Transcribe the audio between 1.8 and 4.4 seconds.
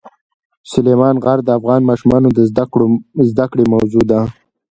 ماشومانو د زده کړې موضوع ده.